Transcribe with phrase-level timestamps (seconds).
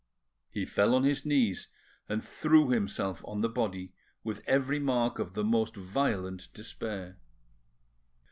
[0.49, 1.67] He fell on his knees,
[2.09, 3.93] and threw himself on the body
[4.23, 7.19] with every mark of the most violent despair.